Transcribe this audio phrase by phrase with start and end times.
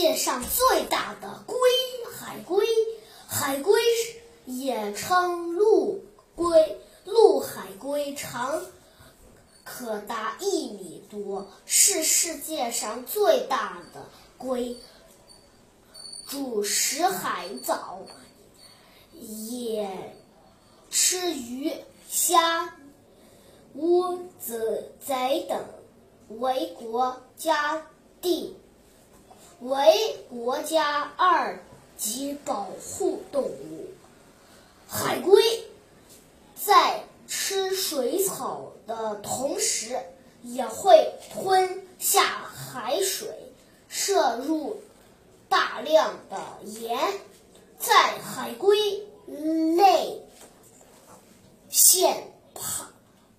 [0.00, 1.58] 界上最大的龟——
[2.18, 2.66] 海龟。
[3.28, 3.78] 海龟
[4.46, 6.02] 也称陆
[6.34, 8.62] 龟，陆海龟长
[9.62, 14.06] 可达一米多，是世界上最大的
[14.38, 14.74] 龟。
[16.26, 17.98] 主食海藻，
[19.12, 20.16] 也
[20.90, 21.74] 吃鱼、
[22.08, 22.74] 虾、
[23.74, 25.62] 乌子贼等，
[26.40, 27.86] 为国家
[28.22, 28.56] 地
[29.60, 31.58] 为国家二
[31.96, 33.90] 级保护动物。
[34.88, 35.42] 海龟
[36.54, 39.98] 在吃水草的同时，
[40.42, 43.28] 也会吞下海水，
[43.88, 44.80] 摄入。
[45.48, 46.96] 大量的盐，
[47.76, 49.02] 在海龟
[49.76, 50.22] 类
[51.68, 52.86] 腺旁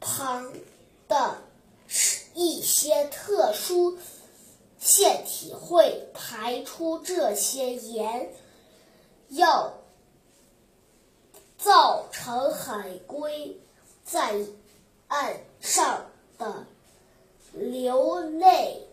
[0.02, 0.54] 旁
[1.08, 1.42] 的
[2.34, 3.98] 一些特殊
[4.82, 8.34] 腺体会排出这些盐，
[9.30, 9.72] 要
[11.56, 13.56] 造成海龟
[14.04, 14.36] 在
[15.08, 16.08] 岸上
[16.40, 16.66] 的
[17.54, 18.88] 流泪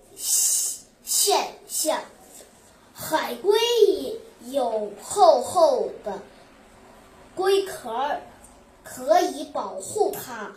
[1.02, 1.98] 现象。
[2.92, 3.58] 海龟
[4.50, 6.20] 有厚厚的
[7.34, 8.20] 龟壳，
[8.84, 10.54] 可以保护它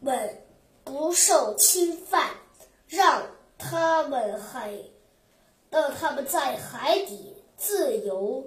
[0.00, 0.42] 们
[0.84, 2.28] 不受侵犯，
[2.86, 3.22] 让
[3.62, 4.74] 它们海
[5.70, 8.44] 让它们在海底自由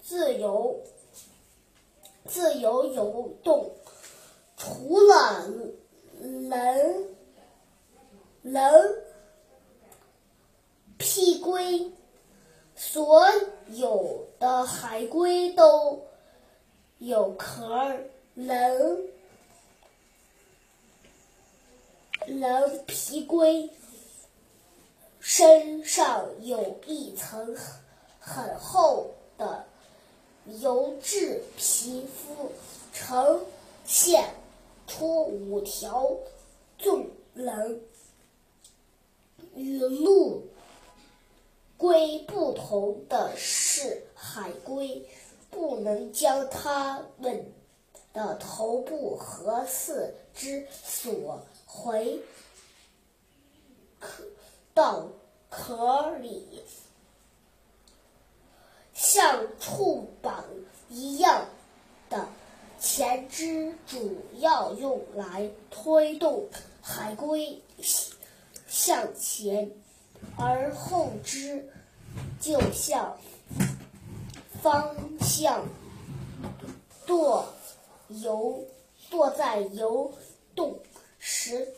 [0.00, 0.80] 自由
[2.24, 3.70] 自由游动。
[4.56, 5.46] 除了
[6.20, 7.08] 人
[8.42, 9.02] 人。
[10.98, 11.92] 屁龟，
[12.74, 13.22] 所
[13.68, 16.02] 有的海龟都
[16.98, 17.94] 有壳。
[18.34, 19.08] 人
[22.26, 23.70] 人皮龟
[25.20, 27.56] 身上有一层
[28.18, 29.64] 很厚的
[30.46, 32.50] 油质皮肤，
[32.92, 33.40] 呈
[33.84, 34.24] 现
[34.88, 36.10] 出五条
[36.76, 37.80] 纵棱，
[39.54, 40.42] 与陆。
[41.76, 45.08] 龟不同的是，海龟
[45.48, 47.52] 不能将它们
[48.12, 51.40] 的头部和四肢锁
[51.76, 52.20] 回
[54.00, 54.24] 壳
[54.74, 55.08] 到
[55.50, 56.62] 壳里，
[58.94, 60.42] 像触板
[60.88, 61.46] 一样
[62.08, 62.28] 的
[62.80, 66.48] 前肢主要用来推动
[66.80, 67.62] 海龟
[68.66, 69.70] 向前。
[70.38, 71.70] 而后肢
[72.40, 73.18] 就像
[74.62, 75.62] 方向
[77.06, 77.46] 舵
[78.08, 78.64] 游
[79.10, 80.12] 舵在游
[80.54, 80.78] 动
[81.46, 81.68] 时